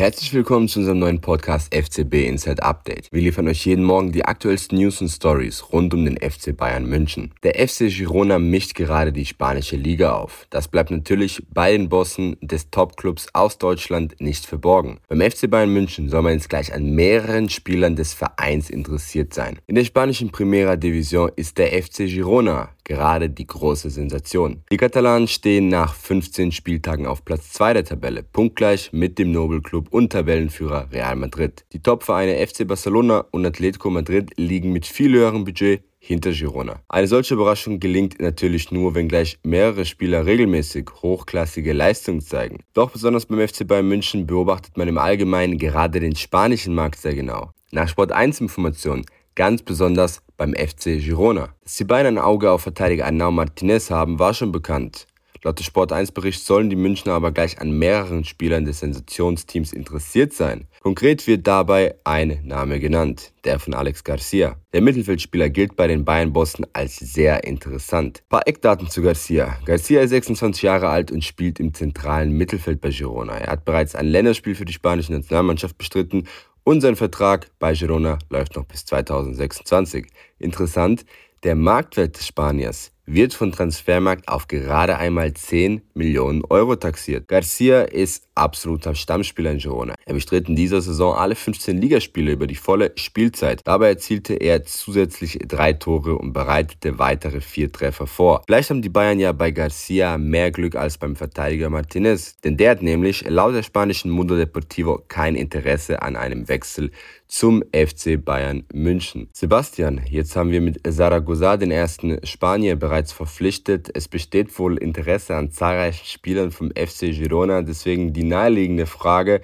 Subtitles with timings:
[0.00, 3.12] Herzlich willkommen zu unserem neuen Podcast FCB Inside Update.
[3.12, 6.86] Wir liefern euch jeden Morgen die aktuellsten News und Stories rund um den FC Bayern
[6.86, 7.34] München.
[7.42, 10.46] Der FC Girona mischt gerade die spanische Liga auf.
[10.48, 15.00] Das bleibt natürlich bei den Bossen des Topclubs aus Deutschland nicht verborgen.
[15.08, 19.58] Beim FC Bayern München soll man jetzt gleich an mehreren Spielern des Vereins interessiert sein.
[19.66, 24.62] In der spanischen Primera Division ist der FC Girona gerade die große Sensation.
[24.70, 29.70] Die Katalanen stehen nach 15 Spieltagen auf Platz 2 der Tabelle, punktgleich mit dem Nobelclub
[29.70, 31.64] Club und Tabellenführer Real Madrid.
[31.72, 36.80] Die Topvereine FC Barcelona und Atletico Madrid liegen mit viel höherem Budget hinter Girona.
[36.88, 42.64] Eine solche Überraschung gelingt natürlich nur, wenn gleich mehrere Spieler regelmäßig hochklassige Leistungen zeigen.
[42.74, 47.14] Doch besonders beim FC Bayern München beobachtet man im Allgemeinen gerade den spanischen Markt sehr
[47.14, 47.52] genau.
[47.70, 51.54] Nach Sport 1 Informationen ganz besonders beim FC Girona.
[51.62, 55.06] Dass die Bayern ein Auge auf Verteidiger Arnau Martinez haben, war schon bekannt.
[55.42, 59.72] Laut des Sport 1 Berichts sollen die Münchner aber gleich an mehreren Spielern des Sensationsteams
[59.72, 60.66] interessiert sein.
[60.82, 64.56] Konkret wird dabei ein Name genannt, der von Alex Garcia.
[64.74, 68.18] Der Mittelfeldspieler gilt bei den Bayern-Bossen als sehr interessant.
[68.18, 69.56] Ein paar Eckdaten zu Garcia.
[69.64, 73.38] Garcia ist 26 Jahre alt und spielt im zentralen Mittelfeld bei Girona.
[73.38, 76.28] Er hat bereits ein Länderspiel für die spanische Nationalmannschaft bestritten
[76.64, 80.06] und sein Vertrag bei Girona läuft noch bis 2026.
[80.38, 81.04] Interessant,
[81.42, 87.28] der Marktwert des Spaniers wird von Transfermarkt auf gerade einmal 10 Millionen Euro taxiert.
[87.28, 89.94] Garcia ist absoluter Stammspieler in Girona.
[90.06, 93.60] Er bestritt in dieser Saison alle 15 Ligaspiele über die volle Spielzeit.
[93.64, 98.42] Dabei erzielte er zusätzlich drei Tore und bereitete weitere vier Treffer vor.
[98.46, 102.70] Vielleicht haben die Bayern ja bei Garcia mehr Glück als beim Verteidiger Martinez, denn der
[102.70, 106.90] hat nämlich laut der spanischen Mundo Deportivo kein Interesse an einem Wechsel
[107.30, 109.28] zum FC Bayern München.
[109.32, 113.88] Sebastian, jetzt haben wir mit Zaragoza den ersten Spanier bereits verpflichtet.
[113.94, 119.42] Es besteht wohl Interesse an zahlreichen Spielern vom FC Girona, deswegen die naheliegende Frage,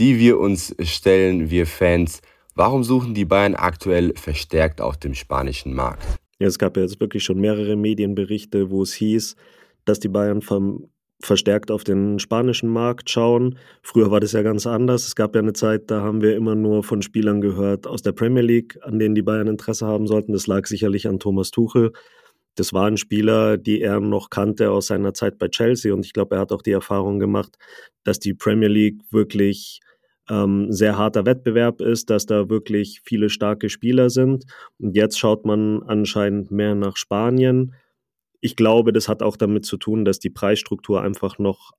[0.00, 2.20] die wir uns stellen, wir Fans,
[2.56, 6.04] warum suchen die Bayern aktuell verstärkt auf dem spanischen Markt?
[6.40, 9.36] Ja, es gab ja jetzt wirklich schon mehrere Medienberichte, wo es hieß,
[9.84, 10.88] dass die Bayern vom
[11.26, 13.58] verstärkt auf den spanischen Markt schauen.
[13.82, 15.06] Früher war das ja ganz anders.
[15.06, 18.12] Es gab ja eine Zeit, da haben wir immer nur von Spielern gehört aus der
[18.12, 20.32] Premier League, an denen die Bayern Interesse haben sollten.
[20.32, 21.92] Das lag sicherlich an Thomas Tuchel.
[22.56, 25.92] Das waren Spieler, die er noch kannte aus seiner Zeit bei Chelsea.
[25.92, 27.56] Und ich glaube, er hat auch die Erfahrung gemacht,
[28.04, 29.80] dass die Premier League wirklich
[30.30, 34.44] ähm, sehr harter Wettbewerb ist, dass da wirklich viele starke Spieler sind.
[34.78, 37.74] Und jetzt schaut man anscheinend mehr nach Spanien
[38.44, 41.72] ich glaube, das hat auch damit zu tun, dass die Preisstruktur einfach noch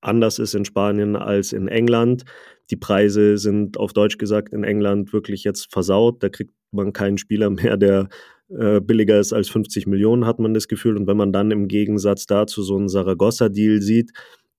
[0.00, 2.22] anders ist in Spanien als in England.
[2.70, 6.22] Die Preise sind auf Deutsch gesagt in England wirklich jetzt versaut.
[6.22, 8.08] Da kriegt man keinen Spieler mehr, der
[8.48, 10.96] äh, billiger ist als 50 Millionen, hat man das Gefühl.
[10.96, 14.12] Und wenn man dann im Gegensatz dazu so einen Saragossa-Deal sieht,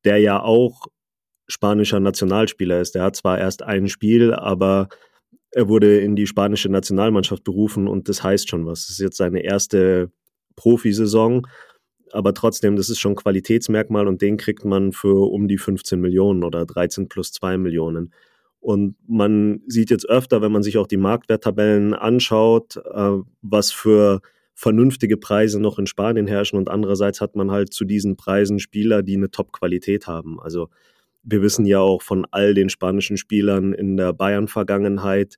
[0.04, 0.88] der ja auch
[1.48, 2.96] spanischer Nationalspieler ist.
[2.96, 4.90] Der hat zwar erst ein Spiel, aber
[5.52, 8.88] er wurde in die spanische Nationalmannschaft berufen und das heißt schon was.
[8.88, 10.12] Das ist jetzt seine erste
[10.56, 11.48] Profisaison.
[12.12, 16.00] Aber trotzdem, das ist schon ein Qualitätsmerkmal und den kriegt man für um die 15
[16.00, 18.14] Millionen oder 13 plus 2 Millionen.
[18.60, 23.12] Und man sieht jetzt öfter, wenn man sich auch die Marktwerttabellen anschaut, äh,
[23.42, 24.22] was für
[24.56, 26.58] vernünftige Preise noch in Spanien herrschen.
[26.58, 30.40] Und andererseits hat man halt zu diesen Preisen Spieler, die eine Top-Qualität haben.
[30.40, 30.70] Also
[31.22, 35.38] wir wissen ja auch von all den spanischen Spielern in der Bayern-Vergangenheit,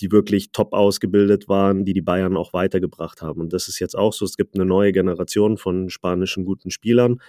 [0.00, 3.40] die wirklich top ausgebildet waren, die die Bayern auch weitergebracht haben.
[3.40, 4.24] Und das ist jetzt auch so.
[4.24, 7.20] Es gibt eine neue Generation von spanischen guten Spielern.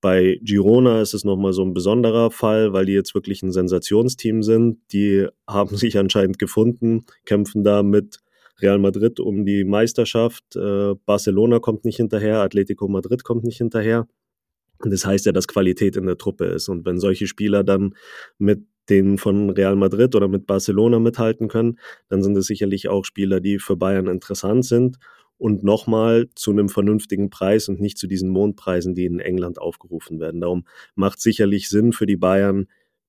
[0.00, 4.42] Bei Girona ist es nochmal so ein besonderer Fall, weil die jetzt wirklich ein Sensationsteam
[4.42, 4.78] sind.
[4.92, 8.18] Die haben sich anscheinend gefunden, kämpfen da mit
[8.60, 10.56] Real Madrid um die Meisterschaft.
[10.56, 14.08] Äh, Barcelona kommt nicht hinterher, Atletico Madrid kommt nicht hinterher.
[14.78, 16.68] Und das heißt ja, dass Qualität in der Truppe ist.
[16.68, 17.94] Und wenn solche Spieler dann
[18.38, 21.78] mit den von Real Madrid oder mit Barcelona mithalten können,
[22.08, 24.98] dann sind es sicherlich auch Spieler, die für Bayern interessant sind
[25.38, 30.20] und nochmal zu einem vernünftigen Preis und nicht zu diesen Mondpreisen, die in England aufgerufen
[30.20, 30.40] werden.
[30.40, 32.66] Darum macht sicherlich Sinn für die Bayern,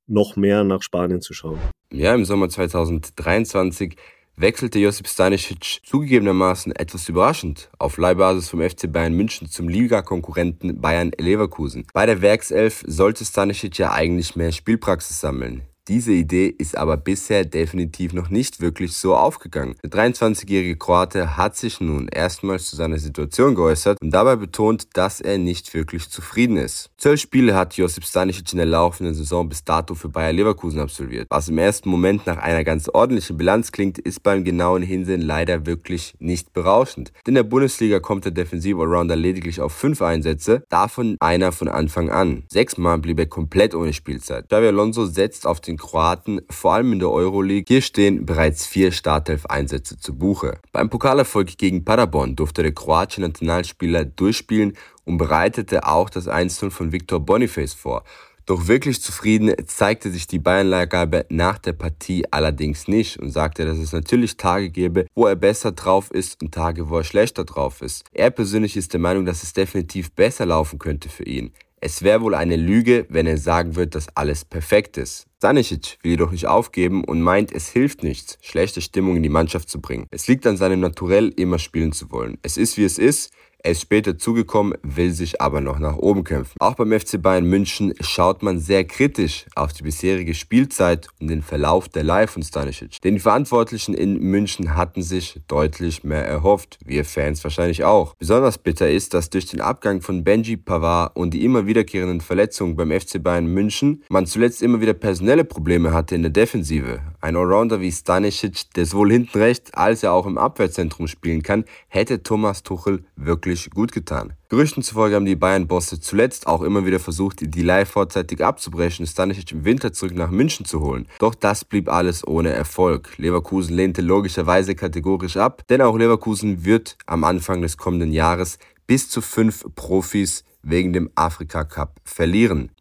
[0.08, 1.60] noch mehr nach Spanien zu schauen.
[1.92, 3.96] Ja, im Sommer 2023
[4.36, 11.12] wechselte Josip Stanisic zugegebenermaßen etwas überraschend auf Leihbasis vom FC Bayern München zum Liga-Konkurrenten Bayern
[11.18, 11.86] Leverkusen.
[11.94, 15.64] Bei der Werkself sollte Stanisic ja eigentlich mehr Spielpraxis sammeln.
[15.90, 19.74] Diese Idee ist aber bisher definitiv noch nicht wirklich so aufgegangen.
[19.84, 25.20] Der 23-jährige Kroate hat sich nun erstmals zu seiner Situation geäußert und dabei betont, dass
[25.20, 26.92] er nicht wirklich zufrieden ist.
[27.00, 31.26] Zwölf Spiele hat Josip Stanisic in der laufenden Saison bis dato für Bayer Leverkusen absolviert.
[31.32, 35.66] Was im ersten Moment nach einer ganz ordentlichen Bilanz klingt, ist beim genauen Hinsehen leider
[35.66, 37.12] wirklich nicht berauschend.
[37.26, 42.44] In der Bundesliga kommt der Defensiv-Allrounder lediglich auf fünf Einsätze, davon einer von Anfang an.
[42.48, 44.50] Sechsmal blieb er komplett ohne Spielzeit.
[44.50, 47.66] Xavi Alonso setzt auf den Kroaten, vor allem in der Euroleague.
[47.68, 50.60] Hier stehen bereits vier Startelf-Einsätze zu Buche.
[50.72, 56.92] Beim Pokalerfolg gegen Paderborn durfte der kroatische Nationalspieler durchspielen und bereitete auch das 1-0 von
[56.92, 58.04] Victor Boniface vor.
[58.50, 63.78] Doch wirklich zufrieden zeigte sich die Bayernleihgabe nach der Partie allerdings nicht und sagte, dass
[63.78, 67.84] es natürlich Tage gäbe, wo er besser drauf ist und Tage, wo er schlechter drauf
[67.84, 68.06] ist.
[68.12, 71.52] Er persönlich ist der Meinung, dass es definitiv besser laufen könnte für ihn.
[71.82, 75.28] Es wäre wohl eine Lüge, wenn er sagen wird, dass alles perfekt ist.
[75.38, 79.70] Stanisic will jedoch nicht aufgeben und meint, es hilft nichts, schlechte Stimmung in die Mannschaft
[79.70, 80.06] zu bringen.
[80.12, 82.38] Es liegt an seinem Naturell, immer spielen zu wollen.
[82.42, 83.32] Es ist wie es ist,
[83.62, 86.56] er ist später zugekommen, will sich aber noch nach oben kämpfen.
[86.60, 91.42] Auch beim FC Bayern München schaut man sehr kritisch auf die bisherige Spielzeit und den
[91.42, 93.02] Verlauf der Live von Stanisic.
[93.02, 98.16] Denn die Verantwortlichen in München hatten sich deutlich mehr erhofft, wir Fans wahrscheinlich auch.
[98.16, 102.78] Besonders bitter ist, dass durch den Abgang von Benji Pavard und die immer wiederkehrenden Verletzungen
[102.78, 107.02] beim FC Bayern München man zuletzt immer wieder personelle Probleme hatte in der Defensive.
[107.20, 112.24] Ein Allrounder wie Stanisic, der sowohl hinten rechts als auch im Abwehrzentrum spielen kann, hätte
[112.24, 114.34] Thomas Tuchel wirklich wirklich gut getan.
[114.48, 119.52] Gerüchten zufolge haben die Bayern-Bosse zuletzt auch immer wieder versucht, die Live vorzeitig abzubrechen Stanisic
[119.52, 121.08] im Winter zurück nach München zu holen.
[121.20, 123.18] Doch das blieb alles ohne Erfolg.
[123.18, 129.10] Leverkusen lehnte logischerweise kategorisch ab, denn auch Leverkusen wird am Anfang des kommenden Jahres bis
[129.10, 132.72] zu fünf Profis wegen dem Afrika Cup verlieren.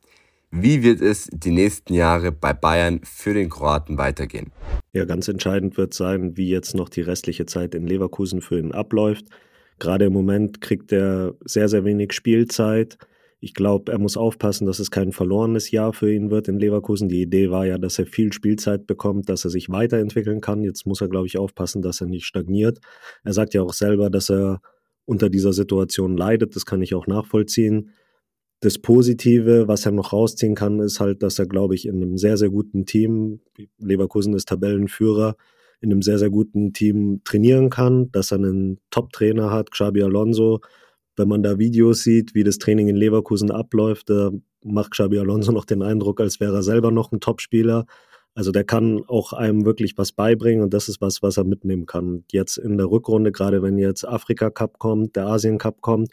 [0.51, 4.51] Wie wird es die nächsten Jahre bei Bayern für den Kroaten weitergehen?
[4.95, 8.73] Ja, ganz entscheidend wird sein, wie jetzt noch die restliche Zeit in Leverkusen für ihn
[8.73, 9.27] abläuft.
[9.79, 12.99] Gerade im Moment kriegt er sehr, sehr wenig Spielzeit.
[13.41, 17.09] Ich glaube, er muss aufpassen, dass es kein verlorenes Jahr für ihn wird in Leverkusen.
[17.09, 20.65] Die Idee war ja, dass er viel Spielzeit bekommt, dass er sich weiterentwickeln kann.
[20.65, 22.79] Jetzt muss er, glaube ich, aufpassen, dass er nicht stagniert.
[23.23, 24.61] Er sagt ja auch selber, dass er
[25.05, 26.57] unter dieser Situation leidet.
[26.57, 27.91] Das kann ich auch nachvollziehen.
[28.61, 32.19] Das Positive, was er noch rausziehen kann, ist halt, dass er, glaube ich, in einem
[32.19, 33.41] sehr, sehr guten Team,
[33.79, 35.37] Leverkusen ist Tabellenführer,
[35.81, 40.61] in einem sehr, sehr guten Team trainieren kann, dass er einen Top-Trainer hat, Xabi Alonso.
[41.17, 44.31] Wenn man da Videos sieht, wie das Training in Leverkusen abläuft, da
[44.65, 47.87] macht Xabi Alonso noch den Eindruck, als wäre er selber noch ein Top-Spieler.
[48.35, 51.87] Also der kann auch einem wirklich was beibringen und das ist was, was er mitnehmen
[51.87, 52.25] kann.
[52.31, 56.11] Jetzt in der Rückrunde, gerade wenn jetzt Afrika Cup kommt, der Asien Cup kommt,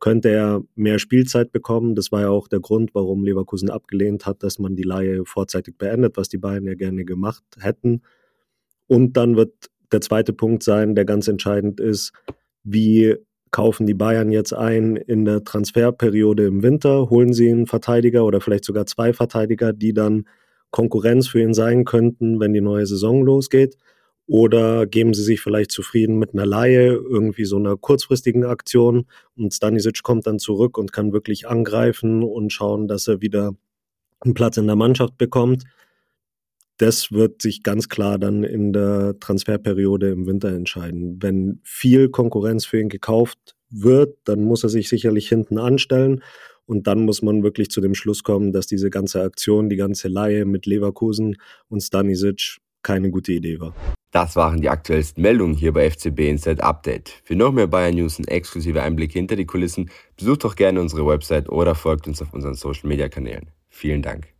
[0.00, 1.94] könnte er mehr Spielzeit bekommen.
[1.94, 5.76] Das war ja auch der Grund, warum Leverkusen abgelehnt hat, dass man die Laie vorzeitig
[5.76, 8.02] beendet, was die beiden ja gerne gemacht hätten.
[8.86, 9.52] Und dann wird
[9.92, 12.12] der zweite Punkt sein, der ganz entscheidend ist,
[12.62, 13.16] wie
[13.50, 18.40] kaufen die Bayern jetzt ein in der Transferperiode im Winter, holen sie einen Verteidiger oder
[18.40, 20.26] vielleicht sogar zwei Verteidiger, die dann
[20.70, 23.76] Konkurrenz für ihn sein könnten, wenn die neue Saison losgeht.
[24.28, 29.06] Oder geben sie sich vielleicht zufrieden mit einer Laie, irgendwie so einer kurzfristigen Aktion
[29.36, 33.54] und Stanisic kommt dann zurück und kann wirklich angreifen und schauen, dass er wieder
[34.20, 35.62] einen Platz in der Mannschaft bekommt
[36.78, 41.18] das wird sich ganz klar dann in der Transferperiode im Winter entscheiden.
[41.20, 46.22] Wenn viel Konkurrenz für ihn gekauft wird, dann muss er sich sicherlich hinten anstellen.
[46.66, 50.08] Und dann muss man wirklich zu dem Schluss kommen, dass diese ganze Aktion, die ganze
[50.08, 51.36] Laie mit Leverkusen
[51.68, 53.74] und Stanisic keine gute Idee war.
[54.10, 57.20] Das waren die aktuellsten Meldungen hier bei FCB Inside Update.
[57.24, 61.06] Für noch mehr Bayern News und exklusive Einblicke hinter die Kulissen besucht doch gerne unsere
[61.06, 63.50] Website oder folgt uns auf unseren Social Media Kanälen.
[63.68, 64.28] Vielen Dank.